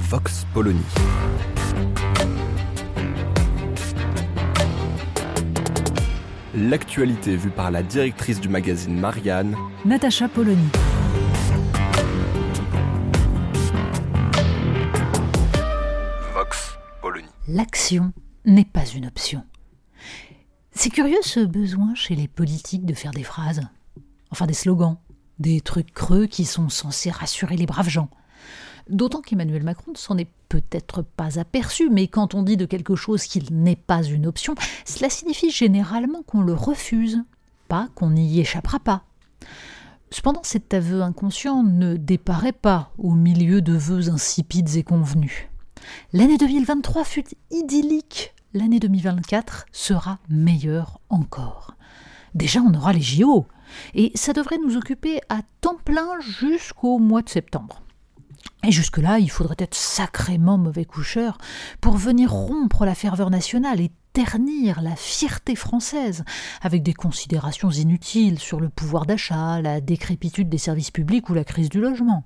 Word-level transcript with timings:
Vox 0.00 0.46
Polony. 0.54 0.80
L'actualité 6.54 7.36
vue 7.36 7.50
par 7.50 7.70
la 7.70 7.82
directrice 7.82 8.40
du 8.40 8.48
magazine 8.48 8.98
Marianne, 8.98 9.54
Natacha 9.84 10.28
Polony. 10.28 10.68
Vox 16.34 16.78
Polony. 17.02 17.28
L'action 17.46 18.12
n'est 18.46 18.64
pas 18.64 18.86
une 18.86 19.06
option. 19.06 19.44
C'est 20.72 20.90
curieux 20.90 21.20
ce 21.22 21.40
besoin 21.40 21.94
chez 21.94 22.16
les 22.16 22.26
politiques 22.26 22.86
de 22.86 22.94
faire 22.94 23.12
des 23.12 23.22
phrases, 23.22 23.60
enfin 24.30 24.46
des 24.46 24.54
slogans, 24.54 24.96
des 25.38 25.60
trucs 25.60 25.92
creux 25.92 26.26
qui 26.26 26.46
sont 26.46 26.70
censés 26.70 27.10
rassurer 27.10 27.56
les 27.56 27.66
braves 27.66 27.90
gens. 27.90 28.08
D'autant 28.90 29.20
qu'Emmanuel 29.20 29.62
Macron 29.62 29.92
ne 29.92 29.96
s'en 29.96 30.18
est 30.18 30.28
peut-être 30.48 31.02
pas 31.02 31.38
aperçu, 31.38 31.88
mais 31.90 32.08
quand 32.08 32.34
on 32.34 32.42
dit 32.42 32.56
de 32.56 32.66
quelque 32.66 32.96
chose 32.96 33.24
qu'il 33.24 33.54
n'est 33.54 33.76
pas 33.76 34.02
une 34.02 34.26
option, 34.26 34.54
cela 34.84 35.08
signifie 35.08 35.50
généralement 35.50 36.22
qu'on 36.22 36.40
le 36.40 36.54
refuse, 36.54 37.22
pas 37.68 37.88
qu'on 37.94 38.10
n'y 38.10 38.40
échappera 38.40 38.80
pas. 38.80 39.04
Cependant, 40.10 40.40
cet 40.42 40.74
aveu 40.74 41.02
inconscient 41.02 41.62
ne 41.62 41.96
déparaît 41.96 42.52
pas 42.52 42.90
au 42.98 43.12
milieu 43.12 43.62
de 43.62 43.74
vœux 43.74 44.10
insipides 44.10 44.74
et 44.74 44.82
convenus. 44.82 45.48
L'année 46.12 46.36
2023 46.36 47.04
fut 47.04 47.26
idyllique, 47.52 48.34
l'année 48.52 48.80
2024 48.80 49.66
sera 49.70 50.18
meilleure 50.28 51.00
encore. 51.10 51.76
Déjà, 52.34 52.60
on 52.60 52.74
aura 52.74 52.92
les 52.92 53.00
JO, 53.00 53.46
et 53.94 54.10
ça 54.16 54.32
devrait 54.32 54.58
nous 54.58 54.76
occuper 54.76 55.20
à 55.28 55.42
temps 55.60 55.78
plein 55.84 56.18
jusqu'au 56.20 56.98
mois 56.98 57.22
de 57.22 57.28
septembre. 57.28 57.82
Et 58.62 58.72
jusque-là, 58.72 59.18
il 59.18 59.30
faudrait 59.30 59.56
être 59.58 59.74
sacrément 59.74 60.58
mauvais 60.58 60.84
coucheur 60.84 61.38
pour 61.80 61.96
venir 61.96 62.30
rompre 62.30 62.84
la 62.84 62.94
ferveur 62.94 63.30
nationale 63.30 63.80
et 63.80 63.90
ternir 64.12 64.82
la 64.82 64.96
fierté 64.96 65.54
française 65.54 66.24
avec 66.60 66.82
des 66.82 66.92
considérations 66.92 67.70
inutiles 67.70 68.38
sur 68.38 68.60
le 68.60 68.68
pouvoir 68.68 69.06
d'achat, 69.06 69.62
la 69.62 69.80
décrépitude 69.80 70.48
des 70.48 70.58
services 70.58 70.90
publics 70.90 71.30
ou 71.30 71.34
la 71.34 71.44
crise 71.44 71.70
du 71.70 71.80
logement. 71.80 72.24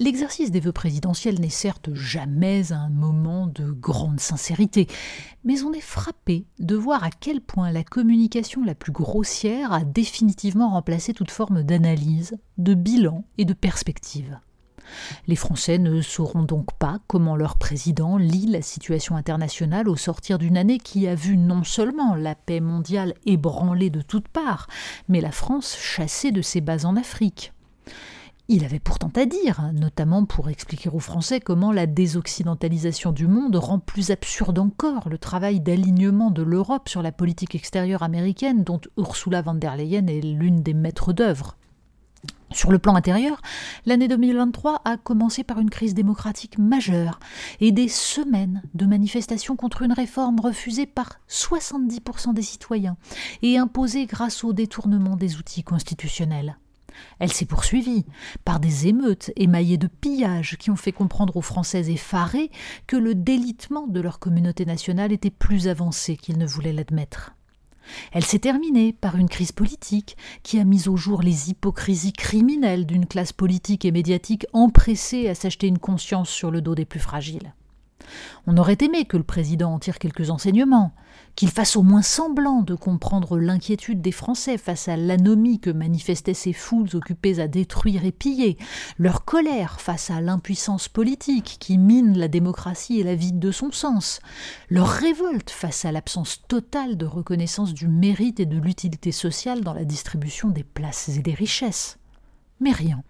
L'exercice 0.00 0.50
des 0.50 0.58
vœux 0.58 0.72
présidentiels 0.72 1.40
n'est 1.40 1.48
certes 1.48 1.94
jamais 1.94 2.72
un 2.72 2.88
moment 2.88 3.46
de 3.46 3.70
grande 3.70 4.18
sincérité, 4.18 4.88
mais 5.44 5.62
on 5.62 5.72
est 5.72 5.80
frappé 5.80 6.46
de 6.58 6.74
voir 6.74 7.04
à 7.04 7.10
quel 7.10 7.40
point 7.40 7.70
la 7.70 7.84
communication 7.84 8.64
la 8.64 8.74
plus 8.74 8.90
grossière 8.90 9.72
a 9.72 9.84
définitivement 9.84 10.70
remplacé 10.70 11.12
toute 11.12 11.30
forme 11.30 11.62
d'analyse, 11.62 12.36
de 12.58 12.74
bilan 12.74 13.24
et 13.38 13.44
de 13.44 13.54
perspective. 13.54 14.40
Les 15.26 15.36
Français 15.36 15.78
ne 15.78 16.00
sauront 16.00 16.42
donc 16.42 16.72
pas 16.78 16.98
comment 17.06 17.36
leur 17.36 17.56
président 17.56 18.16
lit 18.16 18.46
la 18.46 18.62
situation 18.62 19.16
internationale 19.16 19.88
au 19.88 19.96
sortir 19.96 20.38
d'une 20.38 20.56
année 20.56 20.78
qui 20.78 21.06
a 21.06 21.14
vu 21.14 21.36
non 21.36 21.64
seulement 21.64 22.14
la 22.14 22.34
paix 22.34 22.60
mondiale 22.60 23.14
ébranlée 23.26 23.90
de 23.90 24.02
toutes 24.02 24.28
parts, 24.28 24.66
mais 25.08 25.20
la 25.20 25.32
France 25.32 25.76
chassée 25.78 26.32
de 26.32 26.42
ses 26.42 26.60
bases 26.60 26.84
en 26.84 26.96
Afrique. 26.96 27.52
Il 28.46 28.62
avait 28.66 28.78
pourtant 28.78 29.10
à 29.16 29.24
dire, 29.24 29.70
notamment 29.72 30.26
pour 30.26 30.50
expliquer 30.50 30.90
aux 30.90 30.98
Français 30.98 31.40
comment 31.40 31.72
la 31.72 31.86
désoccidentalisation 31.86 33.10
du 33.10 33.26
monde 33.26 33.56
rend 33.56 33.78
plus 33.78 34.10
absurde 34.10 34.58
encore 34.58 35.08
le 35.08 35.16
travail 35.16 35.60
d'alignement 35.60 36.30
de 36.30 36.42
l'Europe 36.42 36.90
sur 36.90 37.00
la 37.00 37.10
politique 37.10 37.54
extérieure 37.54 38.02
américaine 38.02 38.62
dont 38.62 38.82
Ursula 38.98 39.40
von 39.40 39.54
der 39.54 39.76
Leyen 39.76 40.08
est 40.08 40.20
l'une 40.20 40.62
des 40.62 40.74
maîtres 40.74 41.14
d'œuvre. 41.14 41.56
Sur 42.54 42.70
le 42.70 42.78
plan 42.78 42.94
intérieur, 42.94 43.42
l'année 43.84 44.06
2023 44.06 44.82
a 44.84 44.96
commencé 44.96 45.42
par 45.42 45.58
une 45.58 45.70
crise 45.70 45.92
démocratique 45.92 46.56
majeure 46.56 47.18
et 47.60 47.72
des 47.72 47.88
semaines 47.88 48.62
de 48.74 48.86
manifestations 48.86 49.56
contre 49.56 49.82
une 49.82 49.92
réforme 49.92 50.38
refusée 50.38 50.86
par 50.86 51.18
70% 51.28 52.32
des 52.32 52.42
citoyens 52.42 52.96
et 53.42 53.58
imposée 53.58 54.06
grâce 54.06 54.44
au 54.44 54.52
détournement 54.52 55.16
des 55.16 55.36
outils 55.36 55.64
constitutionnels. 55.64 56.56
Elle 57.18 57.32
s'est 57.32 57.44
poursuivie 57.44 58.06
par 58.44 58.60
des 58.60 58.86
émeutes 58.86 59.32
émaillées 59.34 59.76
de 59.76 59.88
pillages 59.88 60.56
qui 60.56 60.70
ont 60.70 60.76
fait 60.76 60.92
comprendre 60.92 61.36
aux 61.36 61.42
Français 61.42 61.90
effarés 61.90 62.52
que 62.86 62.96
le 62.96 63.16
délitement 63.16 63.88
de 63.88 64.00
leur 64.00 64.20
communauté 64.20 64.64
nationale 64.64 65.10
était 65.10 65.30
plus 65.30 65.66
avancé 65.66 66.16
qu'ils 66.16 66.38
ne 66.38 66.46
voulaient 66.46 66.72
l'admettre. 66.72 67.34
Elle 68.12 68.24
s'est 68.24 68.38
terminée 68.38 68.92
par 68.92 69.16
une 69.16 69.28
crise 69.28 69.52
politique 69.52 70.16
qui 70.42 70.58
a 70.58 70.64
mis 70.64 70.88
au 70.88 70.96
jour 70.96 71.22
les 71.22 71.50
hypocrisies 71.50 72.12
criminelles 72.12 72.86
d'une 72.86 73.06
classe 73.06 73.32
politique 73.32 73.84
et 73.84 73.92
médiatique 73.92 74.46
empressée 74.52 75.28
à 75.28 75.34
s'acheter 75.34 75.66
une 75.66 75.78
conscience 75.78 76.30
sur 76.30 76.50
le 76.50 76.60
dos 76.60 76.74
des 76.74 76.84
plus 76.84 77.00
fragiles. 77.00 77.54
On 78.46 78.56
aurait 78.58 78.78
aimé 78.80 79.06
que 79.06 79.16
le 79.16 79.22
président 79.22 79.72
en 79.72 79.78
tire 79.78 79.98
quelques 79.98 80.30
enseignements, 80.30 80.92
qu'il 81.34 81.50
fasse 81.50 81.76
au 81.76 81.82
moins 81.82 82.02
semblant 82.02 82.62
de 82.62 82.74
comprendre 82.74 83.38
l'inquiétude 83.38 84.02
des 84.02 84.12
Français 84.12 84.58
face 84.58 84.88
à 84.88 84.96
l'anomie 84.96 85.60
que 85.60 85.70
manifestaient 85.70 86.34
ces 86.34 86.52
foules 86.52 86.94
occupées 86.94 87.40
à 87.40 87.48
détruire 87.48 88.04
et 88.04 88.12
piller, 88.12 88.58
leur 88.98 89.24
colère 89.24 89.80
face 89.80 90.10
à 90.10 90.20
l'impuissance 90.20 90.88
politique 90.88 91.56
qui 91.58 91.78
mine 91.78 92.18
la 92.18 92.28
démocratie 92.28 93.00
et 93.00 93.04
la 93.04 93.14
vide 93.14 93.38
de 93.38 93.50
son 93.50 93.72
sens, 93.72 94.20
leur 94.68 94.88
révolte 94.88 95.50
face 95.50 95.84
à 95.84 95.92
l'absence 95.92 96.42
totale 96.46 96.96
de 96.96 97.06
reconnaissance 97.06 97.72
du 97.72 97.88
mérite 97.88 98.40
et 98.40 98.46
de 98.46 98.58
l'utilité 98.58 99.12
sociale 99.12 99.62
dans 99.62 99.74
la 99.74 99.84
distribution 99.84 100.50
des 100.50 100.64
places 100.64 101.08
et 101.08 101.22
des 101.22 101.34
richesses. 101.34 101.98
Mais 102.60 102.72
rien. 102.72 103.02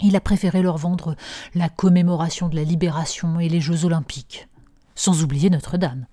Il 0.00 0.16
a 0.16 0.20
préféré 0.20 0.62
leur 0.62 0.76
vendre 0.76 1.16
la 1.54 1.68
commémoration 1.68 2.48
de 2.48 2.56
la 2.56 2.64
libération 2.64 3.40
et 3.40 3.48
les 3.48 3.60
Jeux 3.60 3.84
olympiques, 3.84 4.48
sans 4.94 5.22
oublier 5.22 5.50
Notre-Dame. 5.50 6.06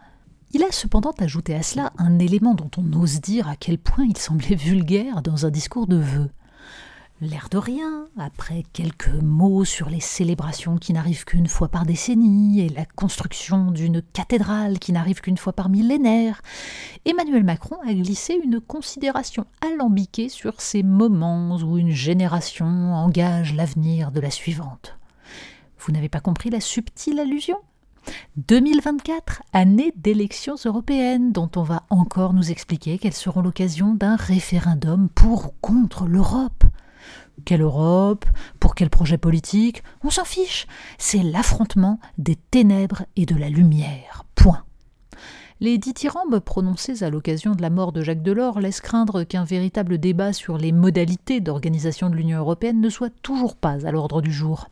Il 0.52 0.64
a 0.64 0.72
cependant 0.72 1.14
ajouté 1.20 1.56
à 1.56 1.64
cela 1.64 1.92
un 1.98 2.20
élément 2.20 2.54
dont 2.54 2.70
on 2.78 2.94
ose 3.02 3.20
dire 3.22 3.48
à 3.48 3.56
quel 3.56 3.78
point 3.78 4.06
il 4.06 4.18
semblait 4.18 4.56
vulgaire 4.56 5.22
dans 5.22 5.46
un 5.46 5.50
discours 5.50 5.88
de 5.88 5.98
vœux. 5.98 6.30
L'air 7.22 7.48
de 7.50 7.58
rien, 7.58 8.08
après 8.18 8.64
quelques 8.74 9.08
mots 9.08 9.64
sur 9.64 9.90
les 9.90 10.02
célébrations 10.02 10.78
qui 10.78 10.92
n'arrivent 10.92 11.24
qu'une 11.24 11.48
fois 11.48 11.70
par 11.70 11.86
décennie 11.86 12.60
et 12.60 12.70
la 12.70 12.86
construction 12.86 13.72
d'une 13.72 14.02
cathédrale 14.02 14.80
qui 14.80 14.92
n'arrive 14.92 15.22
qu'une 15.22 15.38
fois 15.38 15.54
par 15.54 15.70
millénaire, 15.70 16.42
Emmanuel 17.06 17.44
Macron 17.44 17.78
a 17.88 17.94
glissé 17.94 18.38
une 18.44 18.60
considération 18.60 19.46
alambiquée 19.62 20.28
sur 20.28 20.60
ces 20.60 20.84
moments 20.84 21.56
où 21.58 21.78
une 21.78 21.92
génération 21.92 22.66
engage 22.94 23.54
l'avenir 23.54 24.12
de 24.12 24.20
la 24.20 24.32
suivante. 24.32 24.98
Vous 25.80 25.94
n'avez 25.94 26.10
pas 26.10 26.20
compris 26.20 26.50
la 26.50 26.62
subtile 26.62 27.20
allusion? 27.20 27.58
2024, 28.36 29.44
année 29.54 29.94
d'élections 29.96 30.56
européennes, 30.66 31.32
dont 31.32 31.50
on 31.56 31.64
va 31.64 31.84
encore 31.90 32.34
nous 32.34 32.52
expliquer 32.52 32.98
qu'elles 32.98 33.14
seront 33.14 33.42
l'occasion 33.42 33.94
d'un 33.94 34.18
référendum 34.18 35.08
pour 35.10 35.48
ou 35.48 35.54
contre 35.62 36.06
l'Europe. 36.06 36.63
Quelle 37.46 37.62
Europe 37.62 38.26
Pour 38.60 38.76
quel 38.76 38.90
projet 38.90 39.18
politique 39.18 39.84
On 40.04 40.10
s'en 40.10 40.24
fiche. 40.24 40.68
C'est 40.98 41.24
l'affrontement 41.24 42.00
des 42.18 42.36
ténèbres 42.36 43.04
et 43.16 43.26
de 43.26 43.36
la 43.36 43.50
lumière. 43.50 44.24
Point. 44.36 44.64
Les 45.60 45.78
dithyrambes 45.78 46.40
prononcés 46.40 47.04
à 47.04 47.10
l'occasion 47.10 47.54
de 47.54 47.62
la 47.62 47.70
mort 47.70 47.92
de 47.92 48.02
Jacques 48.02 48.24
Delors 48.24 48.60
laissent 48.60 48.82
craindre 48.82 49.24
qu'un 49.24 49.44
véritable 49.44 49.98
débat 49.98 50.34
sur 50.34 50.58
les 50.58 50.72
modalités 50.72 51.40
d'organisation 51.40 52.10
de 52.10 52.16
l'Union 52.16 52.40
européenne 52.40 52.82
ne 52.82 52.90
soit 52.90 53.14
toujours 53.22 53.56
pas 53.56 53.86
à 53.86 53.92
l'ordre 53.92 54.22
du 54.22 54.32
jour. 54.32 54.70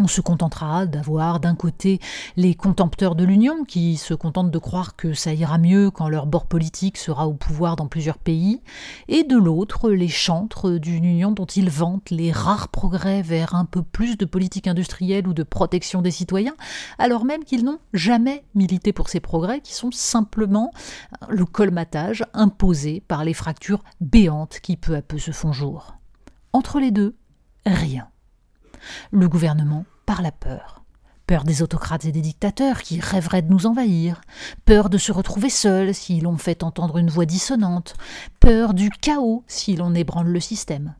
On 0.00 0.08
se 0.08 0.20
contentera 0.20 0.86
d'avoir 0.86 1.38
d'un 1.38 1.54
côté 1.54 2.00
les 2.36 2.56
contempteurs 2.56 3.14
de 3.14 3.22
l'Union 3.22 3.62
qui 3.62 3.96
se 3.96 4.12
contentent 4.12 4.50
de 4.50 4.58
croire 4.58 4.96
que 4.96 5.14
ça 5.14 5.32
ira 5.32 5.56
mieux 5.56 5.92
quand 5.92 6.08
leur 6.08 6.26
bord 6.26 6.46
politique 6.46 6.98
sera 6.98 7.28
au 7.28 7.34
pouvoir 7.34 7.76
dans 7.76 7.86
plusieurs 7.86 8.18
pays, 8.18 8.60
et 9.06 9.22
de 9.22 9.36
l'autre 9.36 9.90
les 9.90 10.08
chantres 10.08 10.80
d'une 10.80 11.04
Union 11.04 11.30
dont 11.30 11.46
ils 11.46 11.70
vantent 11.70 12.10
les 12.10 12.32
rares 12.32 12.68
progrès 12.68 13.22
vers 13.22 13.54
un 13.54 13.64
peu 13.64 13.82
plus 13.82 14.16
de 14.16 14.24
politique 14.24 14.66
industrielle 14.66 15.28
ou 15.28 15.32
de 15.32 15.44
protection 15.44 16.02
des 16.02 16.10
citoyens, 16.10 16.56
alors 16.98 17.24
même 17.24 17.44
qu'ils 17.44 17.64
n'ont 17.64 17.78
jamais 17.92 18.44
milité 18.56 18.92
pour 18.92 19.08
ces 19.08 19.20
progrès 19.20 19.60
qui 19.60 19.74
sont 19.74 19.92
simplement 19.92 20.72
le 21.28 21.44
colmatage 21.44 22.24
imposé 22.34 23.00
par 23.06 23.24
les 23.24 23.34
fractures 23.34 23.84
béantes 24.00 24.58
qui 24.60 24.76
peu 24.76 24.96
à 24.96 25.02
peu 25.02 25.18
se 25.18 25.30
font 25.30 25.52
jour. 25.52 25.94
Entre 26.52 26.80
les 26.80 26.90
deux, 26.90 27.14
rien. 27.64 28.08
Le 29.10 29.28
gouvernement 29.28 29.84
par 30.06 30.22
la 30.22 30.32
peur. 30.32 30.82
Peur 31.26 31.44
des 31.44 31.62
autocrates 31.62 32.04
et 32.04 32.12
des 32.12 32.20
dictateurs 32.20 32.82
qui 32.82 33.00
rêveraient 33.00 33.42
de 33.42 33.50
nous 33.50 33.66
envahir, 33.66 34.20
peur 34.66 34.90
de 34.90 34.98
se 34.98 35.10
retrouver 35.10 35.48
seuls 35.48 35.94
si 35.94 36.20
l'on 36.20 36.36
fait 36.36 36.62
entendre 36.62 36.98
une 36.98 37.08
voix 37.08 37.24
dissonante, 37.24 37.94
peur 38.40 38.74
du 38.74 38.90
chaos 38.90 39.42
si 39.46 39.74
l'on 39.74 39.94
ébranle 39.94 40.28
le 40.28 40.40
système. 40.40 40.94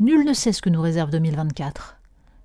Nul 0.00 0.24
ne 0.24 0.32
sait 0.32 0.52
ce 0.52 0.62
que 0.62 0.70
nous 0.70 0.82
réserve 0.82 1.10
2024. 1.10 1.96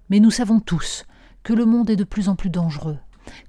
Mais 0.09 0.19
nous 0.19 0.31
savons 0.31 0.59
tous 0.59 1.05
que 1.43 1.53
le 1.53 1.65
monde 1.65 1.89
est 1.89 1.95
de 1.95 2.03
plus 2.03 2.29
en 2.29 2.35
plus 2.35 2.49
dangereux, 2.49 2.97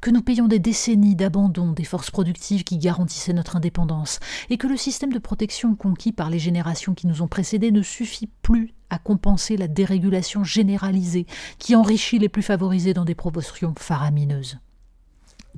que 0.00 0.10
nous 0.10 0.22
payons 0.22 0.48
des 0.48 0.58
décennies 0.58 1.16
d'abandon 1.16 1.72
des 1.72 1.84
forces 1.84 2.10
productives 2.10 2.64
qui 2.64 2.78
garantissaient 2.78 3.32
notre 3.32 3.56
indépendance, 3.56 4.20
et 4.50 4.56
que 4.56 4.66
le 4.66 4.76
système 4.76 5.12
de 5.12 5.18
protection 5.18 5.74
conquis 5.74 6.12
par 6.12 6.30
les 6.30 6.38
générations 6.38 6.94
qui 6.94 7.06
nous 7.06 7.22
ont 7.22 7.28
précédés 7.28 7.72
ne 7.72 7.82
suffit 7.82 8.30
plus 8.42 8.74
à 8.90 8.98
compenser 8.98 9.56
la 9.56 9.68
dérégulation 9.68 10.44
généralisée 10.44 11.26
qui 11.58 11.74
enrichit 11.74 12.18
les 12.18 12.28
plus 12.28 12.42
favorisés 12.42 12.94
dans 12.94 13.04
des 13.04 13.14
proportions 13.14 13.74
faramineuses. 13.78 14.58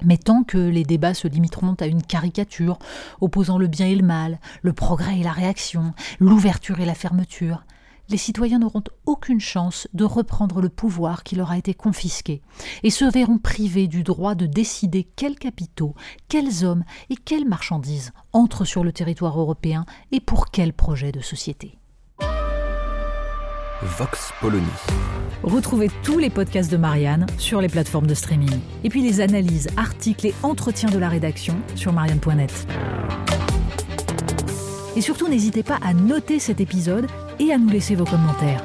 Mais 0.02 0.18
tant 0.18 0.42
que 0.42 0.58
les 0.58 0.82
débats 0.82 1.14
se 1.14 1.28
limiteront 1.28 1.74
à 1.74 1.86
une 1.86 2.02
caricature 2.02 2.78
opposant 3.20 3.58
le 3.58 3.68
bien 3.68 3.86
et 3.86 3.94
le 3.94 4.06
mal, 4.06 4.40
le 4.62 4.72
progrès 4.72 5.20
et 5.20 5.22
la 5.22 5.32
réaction, 5.32 5.94
l'ouverture 6.18 6.80
et 6.80 6.86
la 6.86 6.94
fermeture, 6.94 7.64
les 8.08 8.16
citoyens 8.16 8.58
n'auront 8.58 8.84
aucune 9.06 9.40
chance 9.40 9.88
de 9.94 10.04
reprendre 10.04 10.60
le 10.60 10.68
pouvoir 10.68 11.22
qui 11.22 11.36
leur 11.36 11.50
a 11.50 11.58
été 11.58 11.74
confisqué, 11.74 12.42
et 12.82 12.90
se 12.90 13.04
verront 13.04 13.38
privés 13.38 13.86
du 13.86 14.02
droit 14.02 14.34
de 14.34 14.46
décider 14.46 15.04
quels 15.16 15.38
capitaux, 15.38 15.94
quels 16.28 16.64
hommes 16.64 16.84
et 17.10 17.16
quelles 17.16 17.48
marchandises 17.48 18.12
entrent 18.32 18.64
sur 18.64 18.84
le 18.84 18.92
territoire 18.92 19.38
européen 19.38 19.86
et 20.12 20.20
pour 20.20 20.50
quels 20.50 20.72
projets 20.72 21.12
de 21.12 21.20
société. 21.20 21.78
Vox 23.82 24.32
Polony. 24.40 24.66
Retrouvez 25.42 25.90
tous 26.02 26.18
les 26.18 26.30
podcasts 26.30 26.70
de 26.70 26.78
Marianne 26.78 27.26
sur 27.36 27.60
les 27.60 27.68
plateformes 27.68 28.06
de 28.06 28.14
streaming. 28.14 28.60
Et 28.82 28.88
puis 28.88 29.02
les 29.02 29.20
analyses, 29.20 29.68
articles 29.76 30.26
et 30.26 30.34
entretiens 30.42 30.88
de 30.88 30.98
la 30.98 31.10
rédaction 31.10 31.54
sur 31.74 31.92
marianne.net. 31.92 32.66
Et 34.96 35.00
surtout, 35.00 35.28
n'hésitez 35.28 35.62
pas 35.62 35.78
à 35.82 35.92
noter 35.92 36.38
cet 36.38 36.60
épisode 36.60 37.08
et 37.38 37.52
à 37.52 37.58
nous 37.58 37.68
laisser 37.68 37.94
vos 37.94 38.04
commentaires. 38.04 38.62